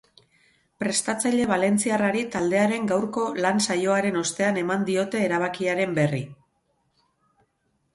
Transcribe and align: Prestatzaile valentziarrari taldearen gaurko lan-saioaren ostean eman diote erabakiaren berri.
Prestatzaile 0.83 1.45
valentziarrari 1.51 2.25
taldearen 2.37 2.89
gaurko 2.93 3.27
lan-saioaren 3.45 4.21
ostean 4.25 4.61
eman 4.67 4.91
diote 4.93 5.25
erabakiaren 5.31 5.99
berri. 6.03 6.27